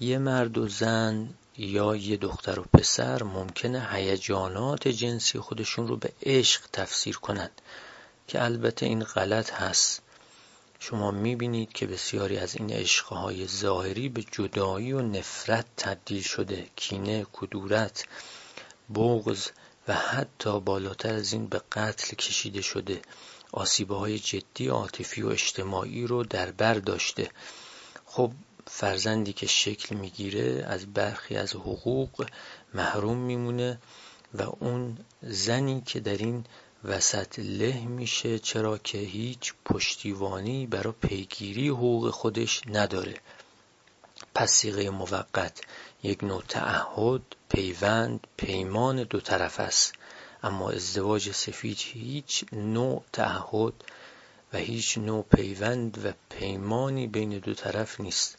یه 0.00 0.18
مرد 0.18 0.58
و 0.58 0.68
زن 0.68 1.28
یا 1.58 1.96
یه 1.96 2.16
دختر 2.16 2.60
و 2.60 2.62
پسر 2.62 3.22
ممکنه 3.22 3.88
هیجانات 3.92 4.88
جنسی 4.88 5.38
خودشون 5.38 5.88
رو 5.88 5.96
به 5.96 6.12
عشق 6.22 6.62
تفسیر 6.72 7.16
کنند 7.16 7.60
که 8.28 8.44
البته 8.44 8.86
این 8.86 9.04
غلط 9.04 9.52
هست. 9.52 10.02
شما 10.80 11.10
می‌بینید 11.10 11.72
که 11.72 11.86
بسیاری 11.86 12.38
از 12.38 12.56
این 12.56 12.72
عشقهای 12.72 13.46
ظاهری 13.46 14.08
به 14.08 14.22
جدایی 14.22 14.92
و 14.92 15.02
نفرت 15.02 15.66
تبدیل 15.76 16.22
شده 16.22 16.66
کینه، 16.76 17.26
کدورت، 17.32 18.04
بغض 18.94 19.48
و 19.88 19.94
حتی 19.94 20.60
بالاتر 20.60 21.14
از 21.14 21.32
این 21.32 21.46
به 21.46 21.62
قتل 21.72 22.16
کشیده 22.16 22.62
شده. 22.62 23.02
آسیبه 23.52 23.96
های 23.96 24.18
جدی 24.18 24.68
عاطفی 24.68 25.22
و 25.22 25.28
اجتماعی 25.28 26.06
رو 26.06 26.24
در 26.24 26.50
بر 26.50 26.74
داشته. 26.74 27.30
خب 28.06 28.32
فرزندی 28.66 29.32
که 29.32 29.46
شکل 29.46 29.96
می‌گیره 29.96 30.64
از 30.68 30.92
برخی 30.92 31.36
از 31.36 31.54
حقوق 31.54 32.26
محروم 32.74 33.16
میمونه 33.16 33.78
و 34.34 34.42
اون 34.42 34.98
زنی 35.22 35.82
که 35.86 36.00
در 36.00 36.16
این 36.16 36.44
وسط 36.84 37.38
له 37.38 37.80
میشه 37.86 38.38
چرا 38.38 38.78
که 38.78 38.98
هیچ 38.98 39.54
پشتیوانی 39.64 40.66
برای 40.66 40.92
پیگیری 41.00 41.68
حقوق 41.68 42.10
خودش 42.10 42.62
نداره. 42.66 43.14
پس 44.34 44.52
سیغه 44.52 44.90
موقت 44.90 45.60
یک 46.02 46.24
نوع 46.24 46.42
تعهد 46.48 47.22
پیوند 47.48 48.26
پیمان 48.36 49.02
دو 49.02 49.20
طرف 49.20 49.60
است. 49.60 49.92
اما 50.42 50.70
ازدواج 50.70 51.32
سفید 51.32 51.78
هیچ 51.78 52.44
نوع 52.52 53.04
تعهد 53.12 53.72
و 54.52 54.56
هیچ 54.58 54.98
نوع 54.98 55.22
پیوند 55.22 56.06
و 56.06 56.12
پیمانی 56.30 57.06
بین 57.06 57.38
دو 57.38 57.54
طرف 57.54 58.00
نیست. 58.00 58.38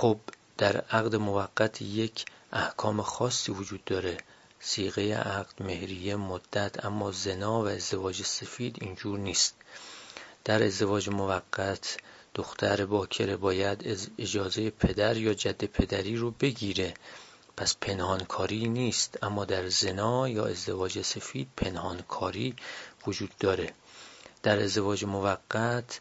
خب 0.00 0.20
در 0.58 0.76
عقد 0.76 1.16
موقت 1.16 1.82
یک 1.82 2.24
احکام 2.52 3.02
خاصی 3.02 3.52
وجود 3.52 3.84
داره. 3.84 4.16
سیغه 4.60 5.14
عقد 5.14 5.62
مهریه 5.62 6.16
مدت 6.16 6.84
اما 6.84 7.10
زنا 7.12 7.62
و 7.62 7.66
ازدواج 7.66 8.22
سفید 8.22 8.76
اینجور 8.80 9.18
نیست. 9.18 9.54
در 10.44 10.62
ازدواج 10.62 11.08
موقت 11.08 11.96
دختر 12.34 12.86
باکره 12.86 13.36
باید 13.36 14.08
اجازه 14.18 14.70
پدر 14.70 15.16
یا 15.16 15.34
جد 15.34 15.64
پدری 15.64 16.16
رو 16.16 16.30
بگیره. 16.30 16.94
پس 17.56 17.76
پنهانکاری 17.80 18.68
نیست 18.68 19.18
اما 19.22 19.44
در 19.44 19.68
زنا 19.68 20.28
یا 20.28 20.46
ازدواج 20.46 21.02
سفید 21.02 21.48
پنهانکاری 21.56 22.56
وجود 23.06 23.30
داره. 23.40 23.72
در 24.42 24.62
ازدواج 24.62 25.04
موقت 25.04 26.00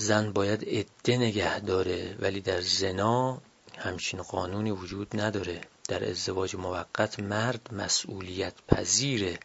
زن 0.00 0.32
باید 0.32 0.64
عده 0.68 1.16
نگه 1.16 1.60
داره 1.60 2.16
ولی 2.18 2.40
در 2.40 2.60
زنا 2.60 3.40
همچین 3.78 4.22
قانونی 4.22 4.70
وجود 4.70 5.20
نداره. 5.20 5.60
در 5.88 6.10
ازدواج 6.10 6.56
موقت 6.56 7.20
مرد 7.20 7.74
مسئولیت 7.74 8.54
پذیره 8.68 9.38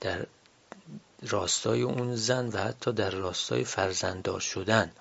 در 0.00 0.26
راستای 1.22 1.82
اون 1.82 2.16
زن 2.16 2.48
و 2.48 2.58
حتی 2.58 2.92
در 2.92 3.10
راستای 3.10 3.64
فرزنددار 3.64 4.40
شدن. 4.40 4.92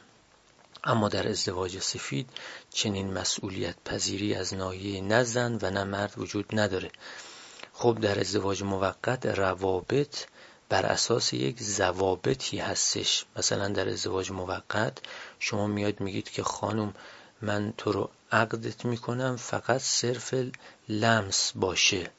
اما 0.83 1.09
در 1.09 1.27
ازدواج 1.27 1.79
سفید 1.79 2.29
چنین 2.69 3.13
مسئولیت 3.13 3.75
پذیری 3.85 4.33
از 4.33 4.53
ناحیه 4.53 5.01
نه 5.01 5.23
زن 5.23 5.59
و 5.61 5.69
نه 5.69 5.83
مرد 5.83 6.13
وجود 6.17 6.45
نداره. 6.59 6.91
خب 7.73 7.97
در 8.01 8.19
ازدواج 8.19 8.63
موقت 8.63 9.25
روابط 9.25 10.25
بر 10.69 10.85
اساس 10.85 11.33
یک 11.33 11.61
زوابطی 11.61 12.59
هستش. 12.59 13.25
مثلا 13.35 13.67
در 13.67 13.89
ازدواج 13.89 14.31
موقت 14.31 14.97
شما 15.39 15.67
میاد 15.67 15.99
میگید 15.99 16.29
که 16.29 16.43
خانم 16.43 16.93
من 17.41 17.73
تو 17.77 17.91
رو 17.91 18.09
عقدت 18.31 18.85
می‌کنم 18.85 19.35
فقط 19.35 19.81
صرف 19.81 20.33
لمس 20.89 21.51
باشه. 21.55 22.11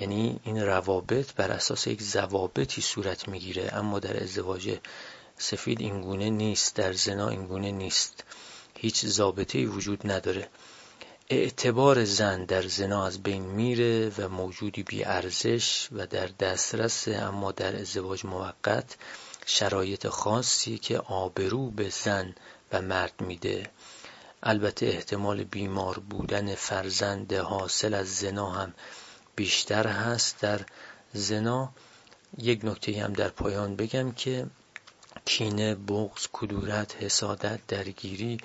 یعنی 0.00 0.40
این 0.44 0.62
روابط 0.66 1.32
بر 1.32 1.50
اساس 1.50 1.86
یک 1.86 2.02
زوابطی 2.02 2.80
صورت 2.80 3.28
می‌گیره. 3.28 3.70
اما 3.72 3.98
در 3.98 4.22
ازدواج 4.22 4.78
سفید 5.38 5.80
اینگونه 5.80 6.30
نیست 6.30 6.76
در 6.76 6.92
زنا 6.92 7.28
اینگونه 7.28 7.70
نیست. 7.70 8.24
هیچ 8.78 9.06
ضابطه 9.06 9.66
وجود 9.66 10.10
نداره. 10.10 10.48
اعتبار 11.28 12.04
زن 12.04 12.44
در 12.44 12.62
زنا 12.62 13.06
از 13.06 13.22
بین 13.22 13.42
میره 13.42 14.12
و 14.18 14.28
موجودی 14.28 14.82
بی 14.82 15.04
ارزش 15.04 15.88
و 15.92 16.06
در 16.06 16.26
دسترس 16.26 17.08
اما 17.08 17.52
در 17.52 17.76
ازدواج 17.76 18.26
موقت 18.26 18.96
شرایط 19.46 20.08
خاصی 20.08 20.78
که 20.78 20.98
آبرو 20.98 21.70
به 21.70 21.88
زن 21.88 22.34
و 22.72 22.82
مرد 22.82 23.12
میده. 23.20 23.70
البته 24.42 24.86
احتمال 24.86 25.44
بیمار 25.44 25.98
بودن 25.98 26.54
فرزند 26.54 27.32
حاصل 27.32 27.94
از 27.94 28.16
زنا 28.16 28.50
هم 28.50 28.74
بیشتر 29.36 29.86
هست. 29.86 30.40
در 30.40 30.60
زنا 31.12 31.72
یک 32.38 32.64
نکته 32.64 33.02
هم 33.04 33.12
در 33.12 33.28
پایان 33.28 33.76
بگم 33.76 34.12
که 34.12 34.46
کینه، 35.24 35.74
بغض، 35.74 36.26
کدورت، 36.32 36.96
حسادت، 37.02 37.60
درگیری 37.68 38.38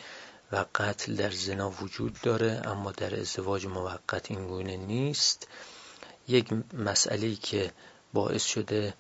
و 0.52 0.66
قتل 0.76 1.16
در 1.16 1.32
زنا 1.32 1.70
وجود 1.70 2.22
داره 2.24 2.62
اما 2.66 2.92
در 2.92 3.20
ازدواج 3.20 3.66
موقت 3.66 4.32
این 4.32 4.48
گونه 4.48 4.78
نیست. 4.78 5.48
یک 6.28 6.54
مسئله 6.74 7.36
که 7.36 7.72
باعث 8.14 8.46
شده 8.46 8.94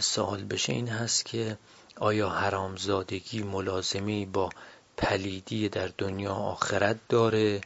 سوال 0.00 0.44
بشه 0.44 0.72
این 0.72 0.88
هست 0.88 1.24
که 1.24 1.58
آیا 1.96 2.28
حرامزادگی 2.28 3.42
ملازمی 3.42 4.26
با 4.26 4.50
پلیدی 4.96 5.68
در 5.68 5.90
دنیا 5.98 6.34
آخرت 6.34 6.96
داره؟ 7.08 7.60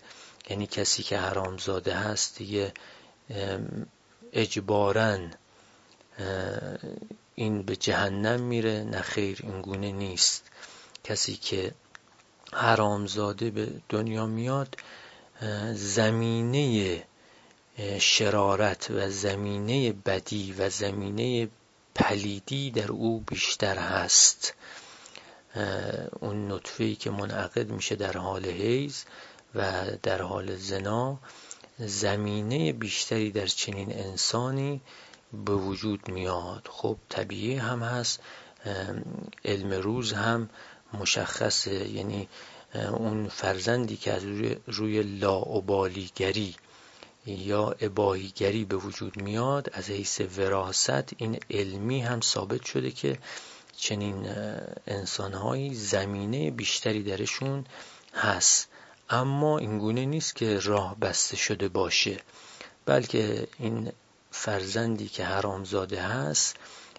یعنی 0.50 0.66
کسی 0.66 1.02
که 1.02 1.18
حرامزاده 1.18 1.94
هست 1.94 2.38
دیگه 2.38 2.72
اجباراً 4.32 5.18
این 7.34 7.62
به 7.62 7.76
جهنم 7.76 8.40
میره؟ 8.40 8.84
نه 8.84 9.00
خیر 9.00 9.38
این 9.42 9.62
گونه 9.62 9.92
نیست. 9.92 10.50
کسی 11.04 11.36
که 11.36 11.72
حرامزاده 12.52 13.50
به 13.50 13.68
دنیا 13.88 14.26
میاد 14.26 14.76
زمینه 15.72 17.04
شرارت 17.98 18.90
و 18.90 19.10
زمینه 19.10 19.92
بدی 19.92 20.52
و 20.52 20.70
زمینه 20.70 21.48
پلیدی 21.94 22.70
در 22.70 22.92
او 22.92 23.20
بیشتر 23.20 23.78
هست. 23.78 24.54
اون 26.20 26.52
نطفه‌ای 26.52 26.94
که 26.94 27.10
منعقد 27.10 27.70
میشه 27.70 27.96
در 27.96 28.16
حال 28.16 28.46
حیز 28.46 29.04
و 29.54 29.86
در 30.02 30.22
حال 30.22 30.56
زنا 30.56 31.18
زمینه 31.78 32.72
بیشتری 32.72 33.30
در 33.30 33.46
چنین 33.46 33.92
انسانی 33.92 34.80
به 35.32 35.52
وجود 35.52 36.08
میاد. 36.08 36.68
خب 36.70 36.96
طبیعی 37.08 37.56
هم 37.56 37.82
هست 37.82 38.20
علم 39.44 39.70
روز 39.72 40.12
هم 40.12 40.50
مشخصه 40.94 41.88
یعنی 41.88 42.28
اون 42.74 43.28
فرزندی 43.28 43.96
که 43.96 44.12
از 44.12 44.24
روی, 44.24 44.56
روی 44.66 45.02
لاعبالیگری 45.02 46.54
یا 47.26 47.74
اباهیگری 47.80 48.64
به 48.64 48.76
وجود 48.76 49.22
میاد 49.22 49.70
از 49.72 49.90
حیث 49.90 50.20
وراست 50.38 51.12
این 51.16 51.40
علمی 51.50 52.00
هم 52.00 52.20
ثابت 52.20 52.64
شده 52.64 52.90
که 52.90 53.18
چنین 53.76 54.28
انسانهایی 54.86 55.74
زمینه 55.74 56.50
بیشتری 56.50 57.02
درشون 57.02 57.64
هست. 58.14 58.68
اما 59.10 59.58
اینگونه 59.58 60.04
نیست 60.04 60.36
که 60.36 60.58
راه 60.58 60.96
بسته 61.00 61.36
شده 61.36 61.68
باشه 61.68 62.16
بلکه 62.86 63.48
این 63.58 63.92
فرزندی 64.30 65.08
که 65.08 65.24
حرامزاده 65.24 66.02
هست 66.02 66.56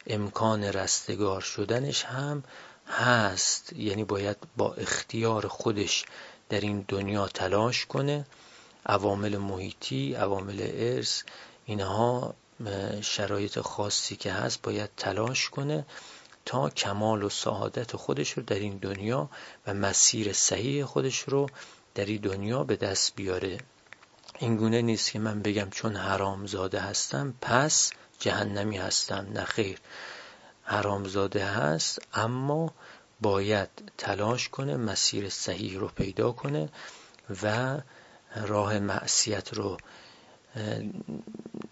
امکان 0.08 0.64
رستگار 0.64 1.42
شدنش 1.42 2.04
هم 2.04 2.44
هست. 2.88 3.74
یعنی 3.74 4.04
باید 4.04 4.38
با 4.58 4.74
اختیار 4.74 5.48
خودش 5.48 6.06
در 6.50 6.60
این 6.60 6.86
دنیا 6.88 7.28
تلاش 7.28 7.86
کنه. 7.86 8.26
عوامل 8.86 9.38
محیطی 9.38 10.14
عوامل 10.14 10.68
ارث 10.74 11.24
اینها 11.66 12.36
شرایط 13.02 13.60
خاصی 13.60 14.16
که 14.16 14.32
هست 14.32 14.62
باید 14.62 14.90
تلاش 14.98 15.50
کنه 15.50 15.86
تا 16.46 16.70
کمال 16.70 17.24
و 17.24 17.30
سعادت 17.30 17.96
خودش 17.96 18.32
رو 18.32 18.44
در 18.44 18.56
این 18.56 18.78
دنیا 18.78 19.30
و 19.68 19.74
مسیر 19.74 20.34
صحیح 20.34 20.86
خودش 20.86 21.20
رو 21.20 21.50
در 21.96 22.06
این 22.06 22.22
دنیا 22.22 22.64
به 22.64 22.76
دست 22.76 23.16
بیاره. 23.16 23.58
این 24.40 24.58
گونه 24.58 24.82
نیست 24.82 25.12
که 25.12 25.20
من 25.20 25.42
بگم 25.42 25.70
چون 25.70 25.96
حرامزاده 25.96 26.80
هستم 26.80 27.34
پس 27.42 27.92
جهنمی 28.20 28.78
هستم. 28.78 29.28
نه 29.34 29.44
خیر. 29.44 29.80
حرامزاده 30.68 31.46
هست 31.46 32.00
اما 32.14 32.74
باید 33.22 33.70
تلاش 33.98 34.50
کنه 34.50 34.78
مسیر 34.78 35.30
صحیح 35.30 35.80
رو 35.80 35.88
پیدا 35.88 36.32
کنه 36.32 36.70
و 37.44 37.78
راه 38.36 38.80
معصیت 38.80 39.54
رو 39.54 39.78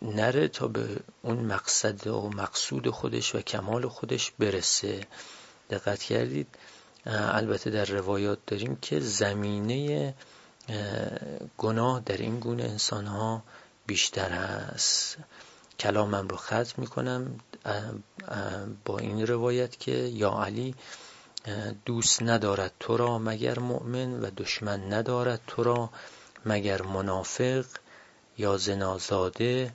نره 0.01 0.47
تا 0.47 0.67
به 0.67 0.99
اون 1.21 1.37
مقصد 1.37 2.07
و 2.07 2.29
مقصود 2.29 2.89
خودش 2.89 3.35
و 3.35 3.41
کمال 3.41 3.87
خودش 3.87 4.31
برسه. 4.39 5.07
دقت 5.69 6.03
کردید؟ 6.03 6.47
البته 7.05 7.69
در 7.69 7.85
روایات 7.85 8.39
داریم 8.47 8.75
که 8.75 8.99
زمینه 8.99 10.13
گناه 11.57 11.99
در 11.99 12.17
این 12.17 12.39
گونه 12.39 12.63
انسان 12.63 13.05
ها 13.05 13.43
بیشتر 13.85 14.29
هست. 14.29 15.17
کلامم 15.79 16.27
رو 16.27 16.37
ختم 16.37 16.73
می‌کنم. 16.77 17.39
با 18.85 18.97
این 18.99 19.27
روایت 19.27 19.79
که 19.79 19.91
یا 19.91 20.43
علی 20.43 20.75
دوست 21.85 22.21
ندارد 22.21 22.71
تو 22.79 22.97
را 22.97 23.19
مگر 23.19 23.59
مؤمن 23.59 24.19
و 24.21 24.29
دشمن 24.37 24.93
ندارد 24.93 25.41
تو 25.47 25.63
را 25.63 25.89
مگر 26.45 26.81
منافق 26.81 27.65
یا 28.37 28.57
زنازاده 28.57 29.73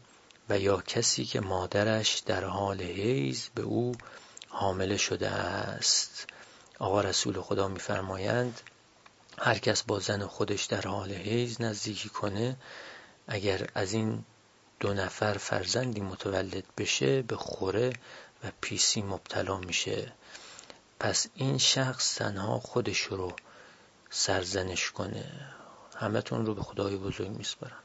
و 0.49 0.59
یا 0.59 0.83
کسی 0.87 1.25
که 1.25 1.41
مادرش 1.41 2.19
در 2.19 2.45
حال 2.45 2.81
حیز 2.81 3.49
به 3.55 3.63
او 3.63 3.93
حامله 4.49 4.97
شده 4.97 5.29
است. 5.29 6.27
آقا 6.79 7.01
رسول 7.01 7.41
خدا 7.41 7.69
میفرمایند 7.69 8.61
هر 9.39 9.59
کس 9.59 9.83
با 9.83 10.01
زن 10.01 10.27
خودش 10.27 10.65
در 10.65 10.81
حال 10.83 11.13
حیز 11.13 11.61
نزدیکی 11.61 12.09
کنه 12.09 12.57
اگر 13.29 13.69
از 13.75 13.93
این 13.93 14.25
دو 14.81 14.95
نفر 14.95 15.33
فرزندی 15.33 16.01
متولد 16.01 16.65
بشه 16.79 17.23
به 17.23 17.37
خوره 17.37 17.93
و 18.45 18.53
پیسی 18.61 19.03
مبتلا 19.03 19.59
میشه. 19.59 20.13
پس 21.01 21.27
این 21.35 21.59
شخص 21.59 22.15
تنها 22.15 22.61
خودش 22.61 23.01
رو 23.01 23.33
سرزنش 24.11 24.91
کنه. 24.91 25.25
همتون 25.97 26.47
رو 26.47 26.55
به 26.55 26.63
خدای 26.63 26.97
بزرگ 26.97 27.29
میسپارم. 27.29 27.83